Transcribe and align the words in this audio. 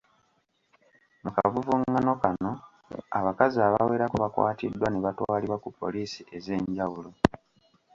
Mukavuvungano 1.23 2.11
kano 2.21 2.51
abakazi 3.19 3.57
abawerako 3.67 4.15
bakwatiddwa 4.23 4.87
ne 4.89 4.99
batwalibwa 5.05 5.57
ku 5.63 5.69
poliisi 5.79 6.19
ez'enjawulo. 6.35 7.11